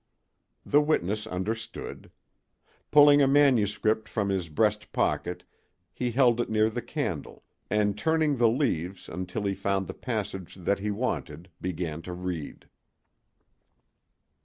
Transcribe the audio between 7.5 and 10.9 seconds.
and turning the leaves until he found the passage that he